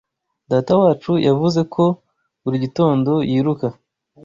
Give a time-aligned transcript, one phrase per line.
[0.49, 1.83] Datawacu yavuze ko
[2.43, 3.67] buri gitondo yiruka.